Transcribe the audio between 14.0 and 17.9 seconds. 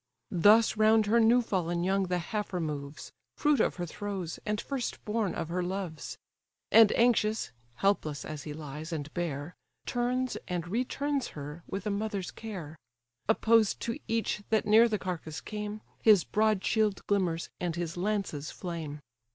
each that near the carcase came, His broad shield glimmers, and